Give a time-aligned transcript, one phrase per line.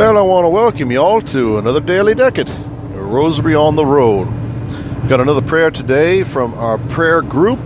[0.00, 2.52] And I want to welcome you all to another Daily Decade, a
[3.02, 4.28] Rosary on the Road.
[4.28, 7.58] We've got another prayer today from our prayer group.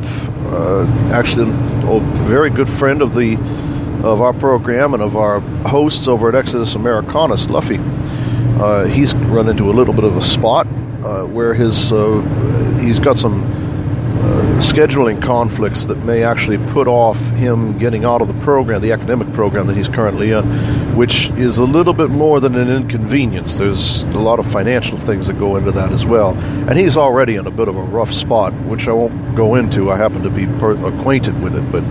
[0.46, 3.34] Uh, actually, a very good friend of the
[4.02, 7.78] of our program and of our hosts over at Exodus Americanus, Luffy.
[8.58, 10.66] Uh, he's run into a little bit of a spot
[11.04, 13.42] uh, where his uh, he's got some
[14.62, 19.30] scheduling conflicts that may actually put off him getting out of the program, the academic
[19.32, 20.44] program that he's currently in,
[20.96, 23.58] which is a little bit more than an inconvenience.
[23.58, 26.34] There's a lot of financial things that go into that as well.
[26.68, 29.90] And he's already in a bit of a rough spot, which I won't go into.
[29.90, 31.72] I happen to be per- acquainted with it.
[31.72, 31.82] But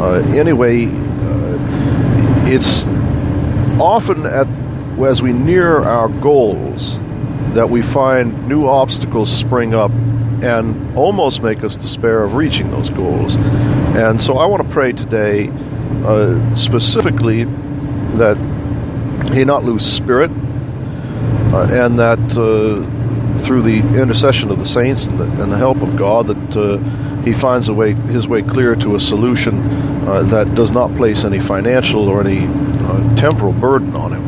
[0.00, 2.86] uh, anyway, uh, it's
[3.80, 4.48] often at
[5.04, 6.98] as we near our goals
[7.54, 9.92] that we find new obstacles spring up
[10.42, 13.36] and almost make us despair of reaching those goals.
[13.36, 15.50] And so I want to pray today
[16.04, 17.44] uh, specifically
[18.16, 18.36] that
[19.32, 20.30] he not lose spirit
[21.52, 25.80] uh, and that uh, through the intercession of the saints and the, and the help
[25.82, 26.78] of God that uh,
[27.22, 29.60] he finds a way his way clear to a solution
[30.06, 34.27] uh, that does not place any financial or any uh, temporal burden on him.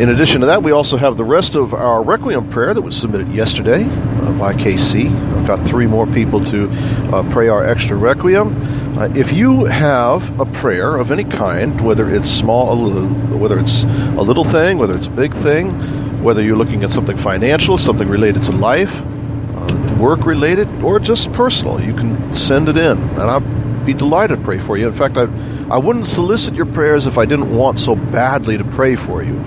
[0.00, 2.96] In addition to that, we also have the rest of our Requiem prayer that was
[2.96, 5.14] submitted yesterday uh, by KC.
[5.36, 6.70] I've got three more people to
[7.12, 8.48] uh, pray our extra Requiem.
[8.96, 12.90] Uh, if you have a prayer of any kind, whether it's small,
[13.36, 17.18] whether it's a little thing, whether it's a big thing, whether you're looking at something
[17.18, 22.78] financial, something related to life, uh, work related, or just personal, you can send it
[22.78, 22.96] in.
[22.96, 24.86] And I'd be delighted to pray for you.
[24.86, 25.22] In fact, I,
[25.70, 29.38] I wouldn't solicit your prayers if I didn't want so badly to pray for you.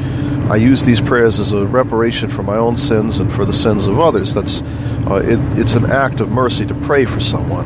[0.49, 3.87] I use these prayers as a reparation for my own sins and for the sins
[3.87, 4.33] of others.
[4.33, 4.61] That's
[5.07, 7.65] uh, it, it's an act of mercy to pray for someone.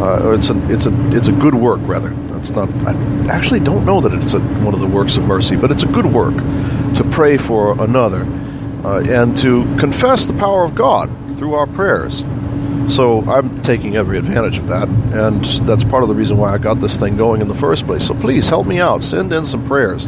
[0.00, 2.14] Uh, it's a it's a it's a good work rather.
[2.36, 2.70] It's not.
[2.86, 2.94] I
[3.28, 5.86] actually don't know that it's a, one of the works of mercy, but it's a
[5.86, 6.34] good work
[6.94, 8.22] to pray for another
[8.84, 12.22] uh, and to confess the power of God through our prayers.
[12.88, 16.58] So I'm taking every advantage of that, and that's part of the reason why I
[16.58, 18.06] got this thing going in the first place.
[18.06, 19.02] So please help me out.
[19.02, 20.06] Send in some prayers.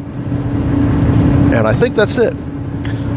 [1.53, 2.33] And I think that's it.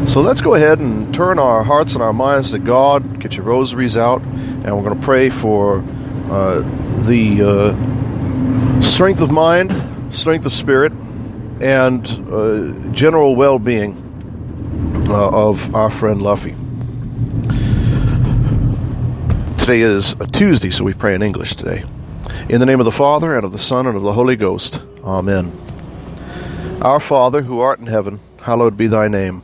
[0.07, 3.19] So let's go ahead and turn our hearts and our minds to God.
[3.19, 5.83] Get your rosaries out, and we're going to pray for
[6.29, 6.61] uh,
[7.05, 9.71] the uh, strength of mind,
[10.13, 10.91] strength of spirit,
[11.61, 13.95] and uh, general well being
[15.09, 16.55] uh, of our friend Luffy.
[19.59, 21.83] Today is a Tuesday, so we pray in English today.
[22.49, 24.81] In the name of the Father, and of the Son, and of the Holy Ghost.
[25.03, 25.51] Amen.
[26.81, 29.43] Our Father, who art in heaven, hallowed be thy name.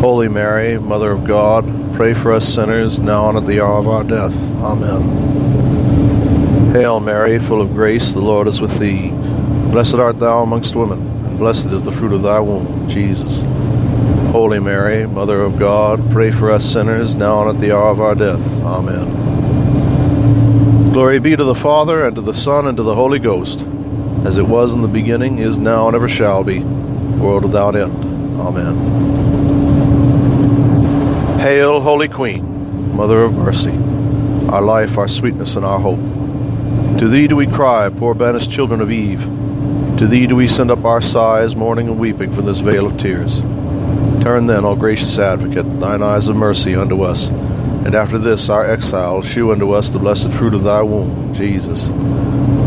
[0.00, 3.86] Holy Mary, Mother of God, pray for us sinners, now and at the hour of
[3.86, 4.34] our death.
[4.62, 6.72] Amen.
[6.72, 9.10] Hail Mary, full of grace, the Lord is with thee.
[9.70, 13.42] Blessed art thou amongst women, and blessed is the fruit of thy womb, Jesus.
[14.32, 18.00] Holy Mary, Mother of God, pray for us sinners, now and at the hour of
[18.00, 18.62] our death.
[18.62, 19.04] Amen.
[20.94, 23.66] Glory be to the Father, and to the Son, and to the Holy Ghost,
[24.24, 27.92] as it was in the beginning, is now, and ever shall be, world without end.
[28.40, 29.39] Amen.
[31.40, 33.72] Hail, Holy Queen, Mother of Mercy,
[34.50, 35.98] our life, our sweetness, and our hope.
[36.98, 39.22] To thee do we cry, poor banished children of Eve.
[39.96, 42.98] To thee do we send up our sighs, mourning and weeping from this vale of
[42.98, 43.40] tears.
[44.22, 48.70] Turn then, O gracious advocate, thine eyes of mercy unto us, and after this our
[48.70, 51.88] exile, shew unto us the blessed fruit of thy womb, Jesus.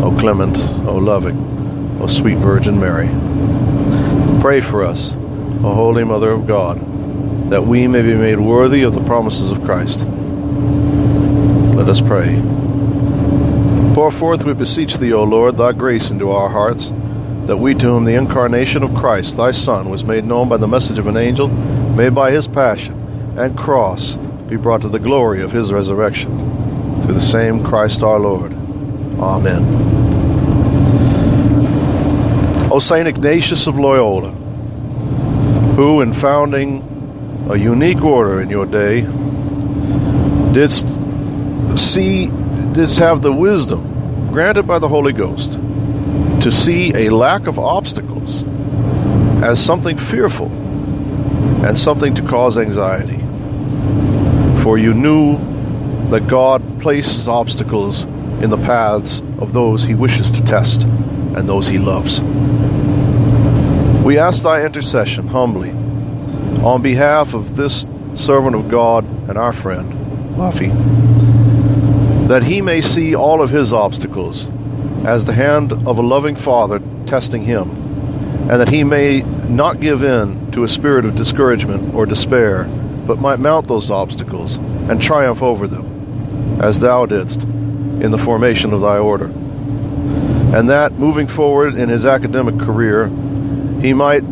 [0.02, 3.10] O clement, O loving, O sweet Virgin Mary.
[4.42, 5.14] Pray for us,
[5.64, 6.93] O Holy Mother of God,
[7.50, 10.06] that we may be made worthy of the promises of Christ.
[11.76, 12.42] Let us pray.
[13.94, 16.92] Pour forth, we beseech thee, O Lord, thy grace into our hearts
[17.48, 20.68] that we to whom the incarnation of Christ, thy Son, was made known by the
[20.68, 22.94] message of an angel, may by his passion
[23.38, 24.16] and cross
[24.48, 27.02] be brought to the glory of his resurrection.
[27.04, 28.54] Through the same Christ our Lord.
[29.20, 29.64] Amen.
[32.72, 33.08] O St.
[33.08, 34.32] Ignatius of Loyola,
[35.76, 36.82] who in founding
[37.50, 39.02] a unique order in your day
[40.54, 40.88] didst
[41.78, 42.28] see
[42.72, 45.54] didst have the wisdom granted by the Holy Ghost
[46.42, 48.44] to see a lack of obstacles
[49.44, 50.48] as something fearful
[51.66, 53.20] and something to cause anxiety.
[54.64, 55.38] For you knew
[56.12, 58.04] that God places obstacles
[58.42, 62.22] in the paths of those he wishes to test and those he loves.
[64.04, 65.83] We ask thy intercession humbly
[66.64, 70.70] on behalf of this servant of God and our friend, Luffy,
[72.28, 74.50] that he may see all of his obstacles
[75.04, 77.70] as the hand of a loving Father testing him,
[78.50, 82.64] and that he may not give in to a spirit of discouragement or despair,
[83.06, 88.72] but might mount those obstacles and triumph over them, as thou didst in the formation
[88.72, 89.26] of thy order.
[89.26, 93.08] And that, moving forward in his academic career,
[93.82, 94.24] he might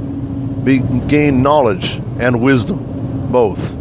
[0.64, 3.76] be, gain knowledge and wisdom, both,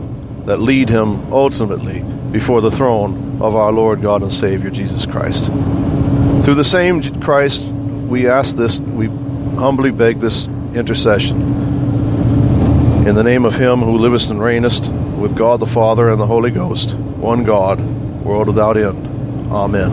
[0.46, 5.46] that lead him ultimately before the throne of our Lord God and Savior Jesus Christ.
[6.44, 9.06] Through the same Christ, we ask this, we
[9.58, 11.40] humbly beg this intercession.
[13.06, 16.26] In the name of Him who livest and reignest with God the Father and the
[16.26, 17.80] Holy Ghost, one God,
[18.24, 19.06] world without end.
[19.52, 19.90] Amen.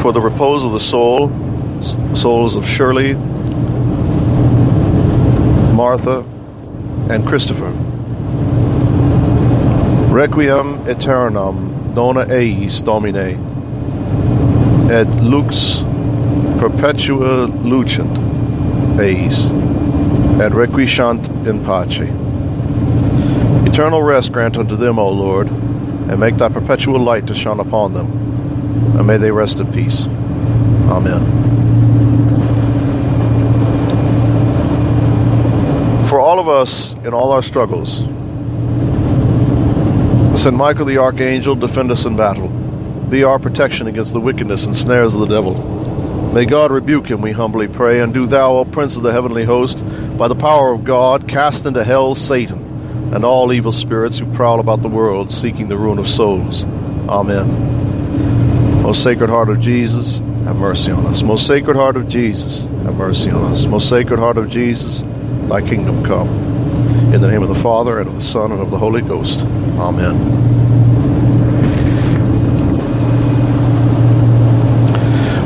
[0.00, 1.30] For the repose of the soul,
[2.14, 3.16] souls of Shirley,
[5.76, 6.20] Martha,
[7.10, 7.70] and Christopher.
[10.10, 13.36] Requiem aeternam dona eis Domine,
[14.90, 15.84] et lux
[16.58, 18.08] perpetua luceat
[18.98, 19.50] eis,
[20.40, 22.08] et requiescant in pace.
[23.70, 27.92] Eternal rest grant unto them, O Lord, and make thy perpetual light to shine upon
[27.92, 28.06] them,
[28.96, 30.06] and may they rest in peace.
[30.88, 31.46] Amen.
[36.06, 37.98] For all of us in all our struggles,
[40.40, 40.54] St.
[40.54, 42.48] Michael the Archangel, defend us in battle.
[43.08, 45.54] Be our protection against the wickedness and snares of the devil.
[46.32, 49.44] May God rebuke him, we humbly pray, and do thou, O Prince of the heavenly
[49.44, 49.82] host,
[50.16, 54.60] by the power of God, cast into hell Satan and all evil spirits who prowl
[54.60, 56.64] about the world seeking the ruin of souls.
[57.08, 58.82] Amen.
[58.82, 61.22] Most Sacred Heart of Jesus, have mercy on us.
[61.22, 63.66] Most Sacred Heart of Jesus, have mercy on us.
[63.66, 65.02] Most Sacred Heart of Jesus,
[65.48, 66.28] thy kingdom come.
[67.12, 69.46] In the name of the Father, and of the Son, and of the Holy Ghost.
[69.78, 70.16] Amen.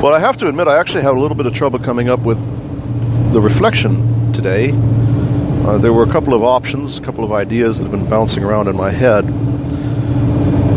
[0.00, 2.20] Well, I have to admit, I actually had a little bit of trouble coming up
[2.20, 2.38] with
[3.32, 4.72] the reflection today,
[5.62, 8.42] uh, there were a couple of options, a couple of ideas that have been bouncing
[8.42, 9.26] around in my head.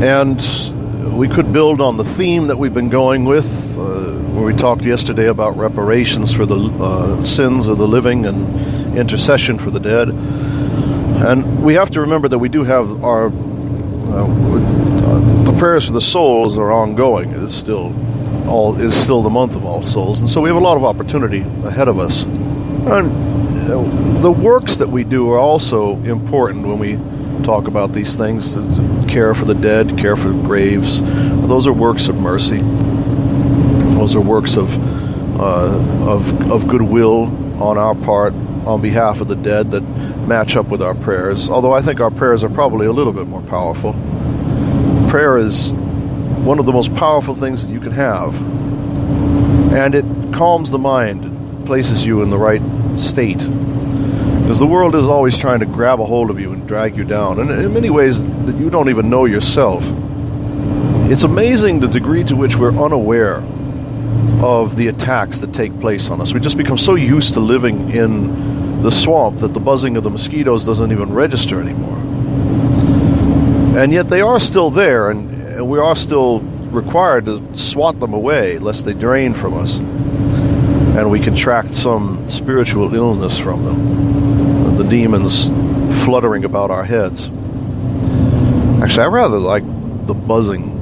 [0.04, 4.54] And we could build on the theme that we've been going with, uh, where we
[4.54, 9.80] talked yesterday about reparations for the uh, sins of the living and intercession for the
[9.80, 10.10] dead.
[10.10, 16.02] And we have to remember that we do have our uh, the prayers for the
[16.02, 17.32] souls are ongoing.
[17.32, 17.96] It's still
[18.48, 20.84] all is still the month of all souls, and so we have a lot of
[20.84, 22.24] opportunity ahead of us.
[22.24, 26.98] And the works that we do are also important when we
[27.44, 28.56] talk about these things.
[29.08, 31.02] Care for the dead, care for graves.
[31.48, 32.62] Those are works of mercy.
[33.96, 34.78] Those are works of
[35.40, 37.24] uh, of of goodwill
[37.62, 38.34] on our part
[38.66, 39.82] on behalf of the dead that
[40.28, 41.50] match up with our prayers.
[41.50, 43.94] Although I think our prayers are probably a little bit more powerful.
[45.10, 48.36] Prayer is one of the most powerful things that you can have,
[49.74, 52.62] and it calms the mind, places you in the right
[53.00, 53.40] state.
[53.40, 57.04] Because the world is always trying to grab a hold of you and drag you
[57.04, 59.84] down, and in many ways that you don't even know yourself.
[61.10, 63.44] It's amazing the degree to which we're unaware
[64.44, 66.34] of the attacks that take place on us.
[66.34, 70.10] We just become so used to living in the swamp that the buzzing of the
[70.10, 71.98] mosquitoes doesn't even register anymore.
[73.82, 75.32] And yet they are still there, and,
[75.66, 79.80] we are still required to swat them away lest they drain from us
[80.98, 84.76] and we contract some spiritual illness from them.
[84.78, 85.50] The demons
[86.04, 87.30] fluttering about our heads.
[88.82, 89.64] Actually, I rather like
[90.08, 90.73] the buzzing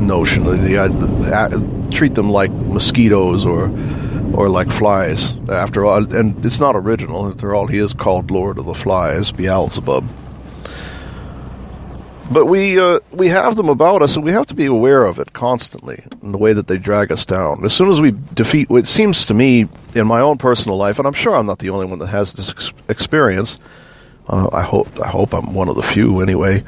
[0.00, 0.44] notion.
[0.44, 3.70] The, the, treat them like mosquitoes or
[4.34, 5.34] or like flies.
[5.48, 7.28] After all, and it's not original.
[7.28, 10.04] After all, he is called Lord of the Flies, Beelzebub.
[12.30, 15.18] But we uh, we have them about us, and we have to be aware of
[15.18, 17.64] it constantly in the way that they drag us down.
[17.64, 19.66] As soon as we defeat, it seems to me
[19.96, 22.34] in my own personal life, and I'm sure I'm not the only one that has
[22.34, 23.58] this ex- experience.
[24.30, 26.62] Uh, I hope I hope I'm one of the few anyway.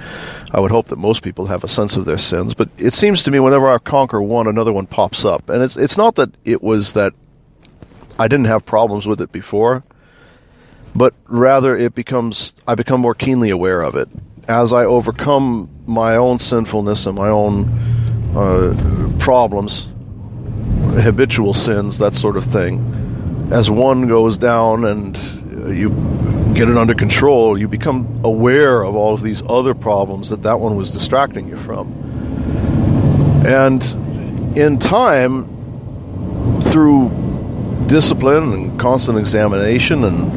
[0.50, 3.22] I would hope that most people have a sense of their sins, but it seems
[3.22, 6.30] to me whenever I conquer one, another one pops up, and it's it's not that
[6.44, 7.12] it was that
[8.18, 9.84] I didn't have problems with it before,
[10.92, 14.08] but rather it becomes I become more keenly aware of it
[14.48, 17.68] as I overcome my own sinfulness and my own
[18.34, 19.88] uh, problems,
[21.00, 23.48] habitual sins, that sort of thing.
[23.52, 25.16] As one goes down and
[25.68, 25.90] you
[26.54, 30.60] get it under control, you become aware of all of these other problems that that
[30.60, 31.92] one was distracting you from.
[33.46, 33.82] And
[34.56, 35.48] in time,
[36.60, 37.10] through
[37.86, 40.32] discipline and constant examination and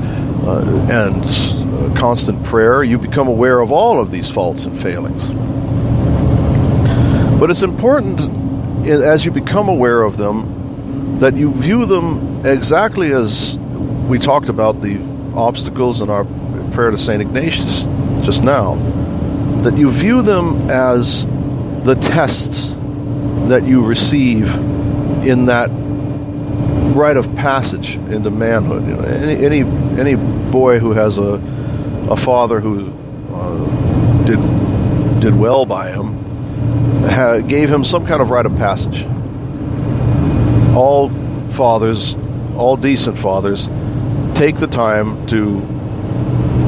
[0.47, 5.31] uh, and uh, constant prayer, you become aware of all of these faults and failings.
[7.39, 8.19] But it's important
[8.87, 13.57] as you become aware of them that you view them exactly as
[14.07, 14.97] we talked about the
[15.37, 16.25] obstacles in our
[16.71, 17.21] prayer to St.
[17.21, 17.85] Ignatius
[18.25, 18.75] just now,
[19.61, 21.25] that you view them as
[21.83, 22.71] the tests
[23.49, 24.53] that you receive
[25.23, 25.69] in that
[26.95, 28.87] rite of passage into manhood.
[28.87, 29.61] You know, any any
[29.99, 31.33] any boy who has a
[32.09, 32.91] a father who
[33.33, 34.39] uh, did
[35.21, 36.15] did well by him
[37.09, 39.03] ha, gave him some kind of rite of passage.
[40.75, 41.09] All
[41.49, 42.15] fathers,
[42.55, 43.67] all decent fathers,
[44.35, 45.61] take the time to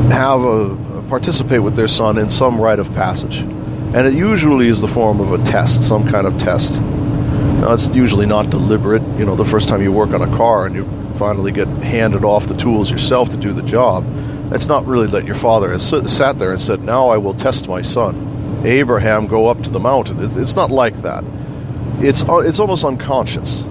[0.09, 4.81] have a participate with their son in some rite of passage, and it usually is
[4.81, 6.81] the form of a test, some kind of test.
[6.81, 9.01] Now, it's usually not deliberate.
[9.19, 10.85] You know, the first time you work on a car and you
[11.17, 14.05] finally get handed off the tools yourself to do the job,
[14.53, 17.67] it's not really that your father has sat there and said, "Now I will test
[17.67, 20.23] my son." Abraham, go up to the mountain.
[20.23, 21.23] It's, it's not like that.
[21.99, 23.65] It's uh, it's almost unconscious.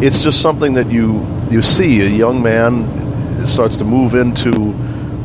[0.00, 3.05] It's just something that you you see a young man
[3.44, 4.74] starts to move into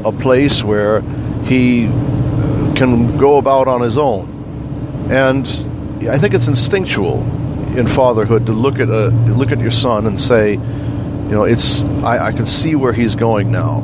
[0.03, 1.01] a place where
[1.43, 5.47] he uh, can go about on his own, and
[6.09, 7.21] I think it's instinctual
[7.77, 11.83] in fatherhood to look at a look at your son and say, you know, it's
[12.03, 13.79] I, I can see where he's going now,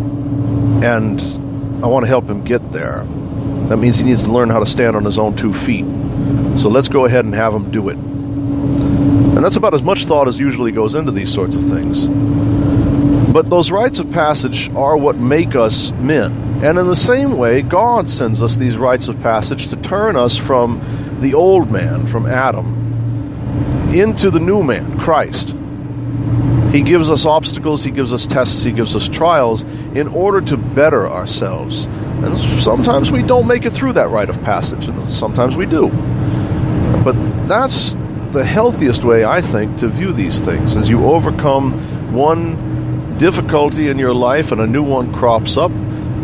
[0.84, 1.22] and
[1.84, 3.06] I want to help him get there.
[3.68, 5.86] That means he needs to learn how to stand on his own two feet.
[6.58, 7.98] So let's go ahead and have him do it.
[7.98, 12.08] And that's about as much thought as usually goes into these sorts of things.
[13.38, 16.32] But those rites of passage are what make us men.
[16.64, 20.36] And in the same way, God sends us these rites of passage to turn us
[20.36, 20.82] from
[21.20, 25.56] the old man, from Adam, into the new man, Christ.
[26.72, 29.62] He gives us obstacles, He gives us tests, He gives us trials
[29.94, 31.86] in order to better ourselves.
[31.86, 35.90] And sometimes we don't make it through that rite of passage, and sometimes we do.
[37.04, 37.14] But
[37.48, 37.94] that's
[38.32, 42.67] the healthiest way, I think, to view these things as you overcome one
[43.18, 45.72] difficulty in your life and a new one crops up,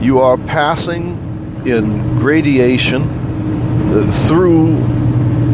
[0.01, 4.77] you are passing in gradation uh, through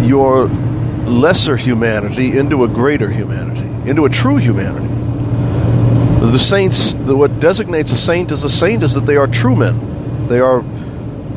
[0.05, 0.47] your
[1.07, 4.87] lesser humanity into a greater humanity, into a true humanity.
[6.31, 9.55] The saints, the, what designates a saint as a saint is that they are true
[9.55, 10.27] men.
[10.27, 10.63] They are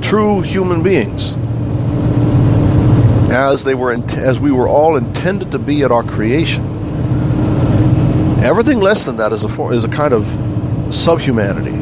[0.03, 1.33] true human beings,
[3.31, 6.72] as they were, as we were all intended to be at our creation.
[8.43, 10.27] Everything less than that is a is a kind of
[10.93, 11.77] subhumanity,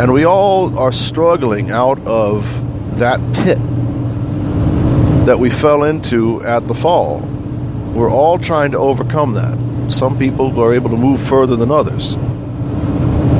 [0.00, 2.44] and we all are struggling out of
[2.98, 3.58] that pit
[5.26, 7.20] that we fell into at the fall.
[7.94, 9.92] We're all trying to overcome that.
[9.92, 12.16] Some people are able to move further than others.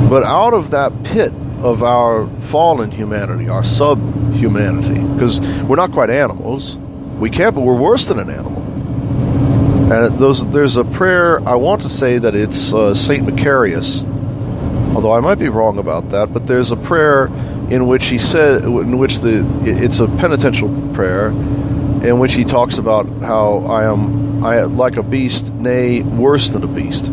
[0.09, 6.09] But out of that pit of our fallen humanity, our subhumanity, because we're not quite
[6.09, 6.77] animals,
[7.19, 8.68] we can't, but we're worse than an animal.
[9.91, 13.25] And those, there's a prayer, I want to say that it's uh, St.
[13.25, 14.05] Macarius,
[14.93, 17.25] although I might be wrong about that, but there's a prayer
[17.71, 22.77] in which he said, in which the, it's a penitential prayer, in which he talks
[22.77, 27.09] about how I am, I like a beast, nay, worse than a beast,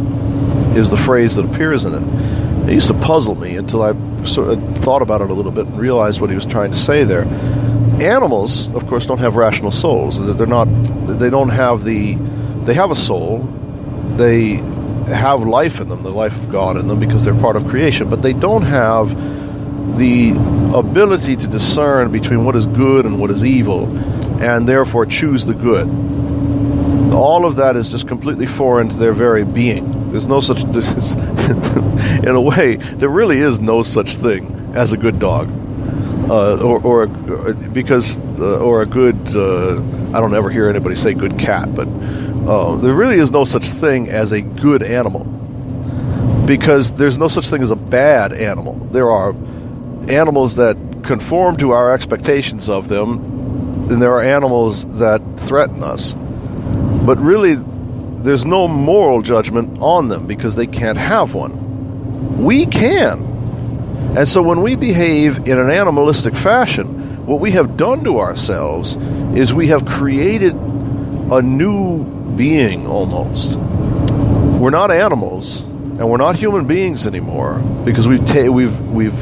[0.76, 2.68] is the phrase that appears in it.
[2.68, 3.92] It used to puzzle me until I
[4.24, 6.76] sort of thought about it a little bit and realized what he was trying to
[6.76, 7.24] say there.
[8.02, 10.20] Animals, of course, don't have rational souls.
[10.36, 10.66] They're not,
[11.06, 12.16] they don't have the,
[12.66, 13.42] they have a soul.
[14.16, 14.54] They
[15.06, 18.10] have life in them, the life of God in them, because they're part of creation,
[18.10, 19.16] but they don't have
[19.96, 20.32] the
[20.74, 23.86] ability to discern between what is good and what is evil,
[24.42, 25.88] and therefore choose the good.
[27.14, 30.10] All of that is just completely foreign to their very being.
[30.10, 35.18] There's no such, in a way, there really is no such thing as a good
[35.18, 35.48] dog.
[36.28, 39.80] Uh, or, or, a, because uh, or a good uh,
[40.16, 43.66] I don't ever hear anybody say good cat, but uh, there really is no such
[43.66, 45.24] thing as a good animal
[46.46, 48.76] because there's no such thing as a bad animal.
[48.92, 49.34] There are
[50.08, 56.14] animals that conform to our expectations of them, and there are animals that threaten us.
[56.14, 62.42] But really, there's no moral judgment on them because they can't have one.
[62.42, 63.20] We can.
[64.16, 66.95] And so when we behave in an animalistic fashion,
[67.26, 68.96] what we have done to ourselves
[69.34, 72.04] is we have created a new
[72.36, 73.58] being almost.
[73.58, 79.18] We're not animals, and we're not human beings anymore because we've ta- we've we've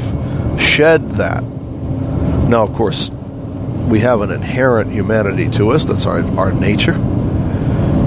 [0.59, 1.43] shed that.
[1.43, 3.09] Now, of course,
[3.89, 5.85] we have an inherent humanity to us.
[5.85, 6.93] That's our our nature.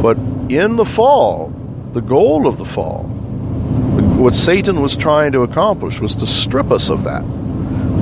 [0.00, 0.16] But
[0.48, 1.48] in the fall,
[1.92, 6.88] the goal of the fall, what Satan was trying to accomplish was to strip us
[6.88, 7.24] of that,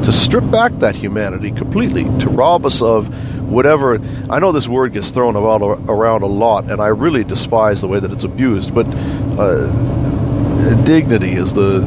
[0.06, 3.08] to strip back that humanity completely, to rob us of
[3.42, 3.98] whatever.
[4.30, 7.88] I know this word gets thrown about, around a lot, and I really despise the
[7.88, 8.72] way that it's abused.
[8.72, 11.82] But uh, dignity is the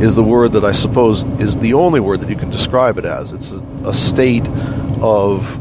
[0.00, 3.04] is the word that I suppose is the only word that you can describe it
[3.04, 3.32] as.
[3.32, 4.48] It's a, a state
[5.02, 5.58] of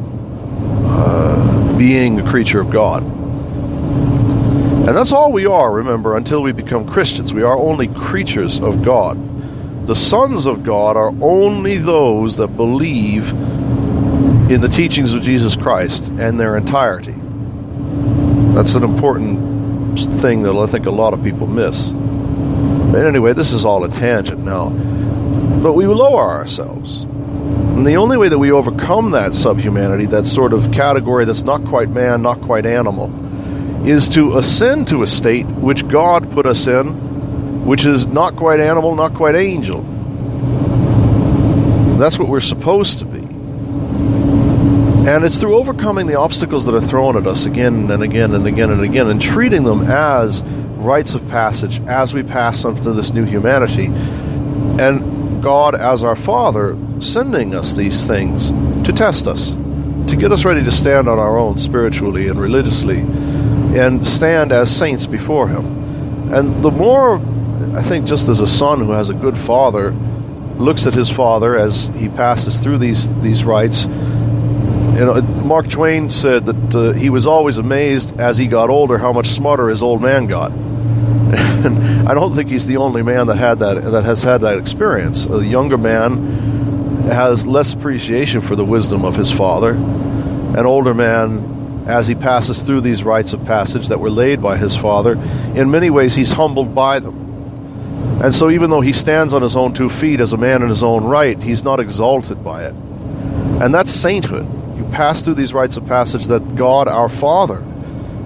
[0.85, 3.03] uh, being a creature of God.
[3.03, 7.33] And that's all we are, remember, until we become Christians.
[7.33, 9.17] We are only creatures of God.
[9.87, 13.31] The sons of God are only those that believe
[14.51, 17.15] in the teachings of Jesus Christ and their entirety.
[18.53, 21.91] That's an important thing that I think a lot of people miss.
[21.91, 24.71] But anyway, this is all a tangent now.
[25.63, 27.03] But we lower ourselves.
[27.03, 31.63] And the only way that we overcome that subhumanity, that sort of category that's not
[31.63, 33.09] quite man, not quite animal,
[33.87, 37.06] is to ascend to a state which God put us in,
[37.67, 39.81] which is not quite animal, not quite angel.
[41.97, 43.19] That's what we're supposed to be.
[45.09, 48.47] And it's through overcoming the obstacles that are thrown at us again and again and
[48.47, 50.43] again and again and treating them as
[50.77, 53.87] rites of passage as we pass into this new humanity.
[53.87, 58.49] And God, as our Father, sending us these things
[58.85, 59.55] to test us,
[60.09, 64.73] to get us ready to stand on our own spiritually and religiously, and stand as
[64.73, 66.33] saints before Him.
[66.33, 67.19] And the more,
[67.75, 69.91] I think, just as a son who has a good father
[70.57, 73.85] looks at his father as he passes through these these rites
[74.97, 78.97] you know, Mark Twain said that uh, he was always amazed as he got older
[78.97, 80.51] how much smarter his old man got.
[80.51, 84.57] And I don't think he's the only man that had that that has had that
[84.57, 85.27] experience.
[85.27, 89.73] A younger man has less appreciation for the wisdom of his father.
[89.73, 94.57] An older man, as he passes through these rites of passage that were laid by
[94.57, 95.13] his father,
[95.53, 97.26] in many ways he's humbled by them.
[98.23, 100.69] And so, even though he stands on his own two feet as a man in
[100.69, 102.73] his own right, he's not exalted by it.
[102.73, 107.61] And that's sainthood you pass through these rites of passage that God our Father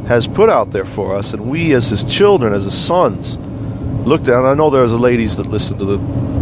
[0.08, 3.38] has put out there for us, and we as His children, as His sons,
[4.06, 4.46] look down.
[4.46, 5.98] I know there's ladies that listen to the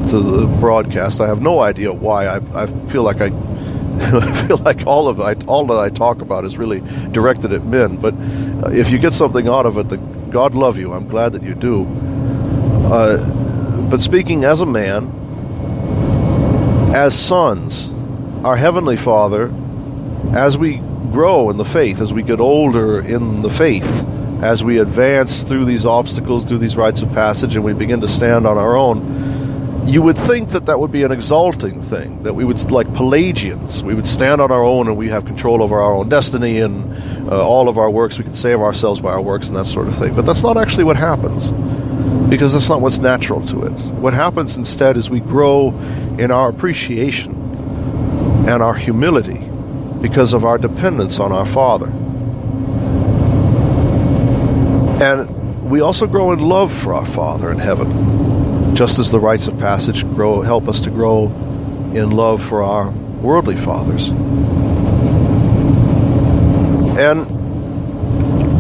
[0.10, 1.22] to the broadcast.
[1.22, 2.26] I have no idea why.
[2.26, 3.26] I, I feel like I,
[4.00, 6.80] I feel like all of I, all that I talk about is really
[7.12, 7.98] directed at men.
[7.98, 10.92] But uh, if you get something out of it, that God love you.
[10.94, 11.86] I'm glad that you do.
[12.86, 13.18] Uh,
[13.89, 15.10] but speaking as a man,
[16.93, 17.91] as sons,
[18.43, 19.54] our heavenly Father,
[20.34, 20.78] as we
[21.12, 24.06] grow in the faith, as we get older in the faith,
[24.41, 28.08] as we advance through these obstacles, through these rites of passage, and we begin to
[28.08, 32.34] stand on our own, you would think that that would be an exalting thing, that
[32.34, 35.80] we would, like Pelagians, we would stand on our own and we have control over
[35.80, 39.21] our own destiny and uh, all of our works, we can save ourselves by our
[39.21, 40.13] works and that sort of thing.
[40.13, 41.52] But that's not actually what happens,
[42.30, 43.72] because that's not what's natural to it.
[43.96, 45.70] What happens instead is we grow
[46.20, 47.34] in our appreciation
[48.48, 49.50] and our humility
[50.02, 51.88] because of our dependence on our Father.
[55.04, 59.48] And we also grow in love for our Father in heaven, just as the rites
[59.48, 61.26] of passage grow help us to grow
[61.94, 64.10] in love for our worldly fathers.
[67.00, 67.26] And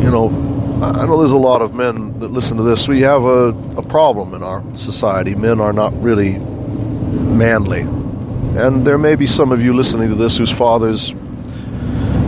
[0.01, 0.48] you know,
[0.81, 2.87] I know there's a lot of men that listen to this.
[2.87, 5.35] We have a, a problem in our society.
[5.35, 7.81] Men are not really manly.
[7.81, 11.13] And there may be some of you listening to this whose fathers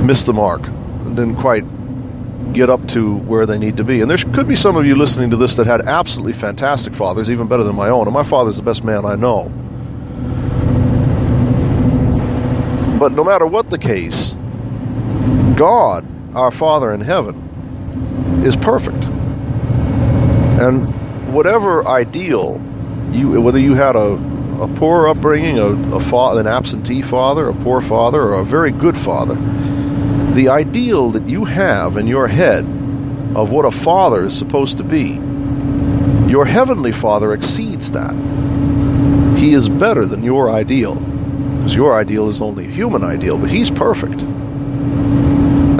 [0.03, 1.63] missed the mark and didn't quite
[2.51, 4.01] get up to where they need to be.
[4.01, 7.31] And there could be some of you listening to this that had absolutely fantastic fathers,
[7.31, 8.05] even better than my own.
[8.05, 9.45] And my father's the best man I know.
[12.99, 14.35] But no matter what the case,
[15.55, 17.47] God, our Father in heaven,
[18.45, 19.04] is perfect.
[20.60, 22.62] And whatever ideal
[23.12, 24.13] you, whether you had a,
[24.62, 28.71] a poor upbringing, a, a fa- an absentee father, a poor father, or a very
[28.71, 29.36] good father,
[30.34, 32.63] the ideal that you have in your head
[33.36, 35.19] of what a father is supposed to be,
[36.30, 38.15] your heavenly father exceeds that.
[39.38, 40.95] He is better than your ideal.
[40.95, 44.21] Because your ideal is only a human ideal, but he's perfect.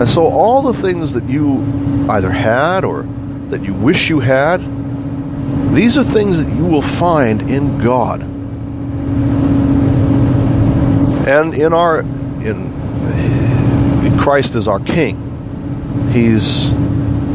[0.02, 1.60] And so all the things that you
[2.10, 3.04] either had or
[3.50, 4.60] that you wish you had,
[5.76, 8.24] these are things that you will find in God.
[11.28, 12.72] And in our in
[14.18, 16.10] Christ is our King.
[16.12, 16.74] He's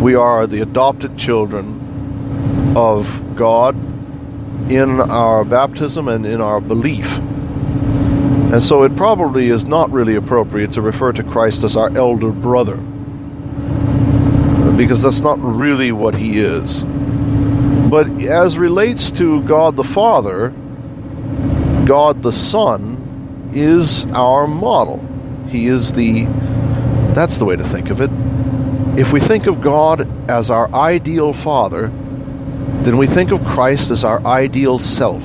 [0.01, 3.77] we are the adopted children of God
[4.69, 7.21] in our baptism and in our belief.
[8.53, 12.31] And so it probably is not really appropriate to refer to Christ as our elder
[12.31, 12.77] brother.
[14.77, 16.85] Because that's not really what he is.
[17.91, 20.51] But as relates to God the Father,
[21.87, 25.05] God the Son is our model.
[25.49, 26.27] He is the
[27.15, 28.11] that's the way to think of it.
[28.99, 31.89] If we think of God as our ideal Father,
[32.83, 35.23] then we think of Christ as our ideal self,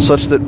[0.00, 0.40] such that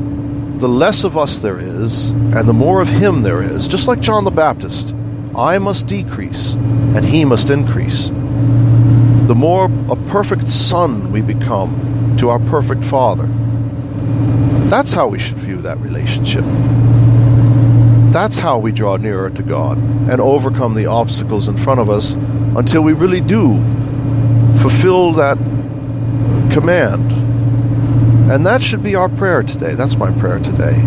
[0.63, 3.99] the less of us there is, and the more of Him there is, just like
[3.99, 4.95] John the Baptist,
[5.35, 8.11] I must decrease, and He must increase.
[9.27, 13.27] The more a perfect Son we become to our perfect Father.
[14.69, 16.45] That's how we should view that relationship.
[18.13, 22.13] That's how we draw nearer to God and overcome the obstacles in front of us
[22.13, 23.57] until we really do
[24.61, 25.39] fulfill that
[26.53, 27.32] command.
[28.33, 29.75] And that should be our prayer today.
[29.75, 30.81] That's my prayer today.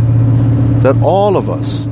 [0.79, 1.83] That all of us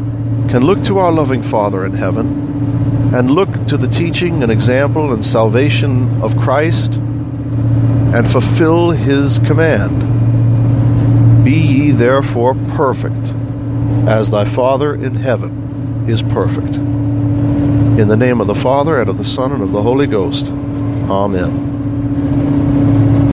[0.49, 5.13] can look to our loving Father in heaven and look to the teaching and example
[5.13, 11.45] and salvation of Christ and fulfill his command.
[11.45, 13.31] Be ye therefore perfect
[14.07, 16.77] as thy Father in heaven is perfect.
[16.77, 20.47] In the name of the Father, and of the Son, and of the Holy Ghost.
[20.47, 21.72] Amen.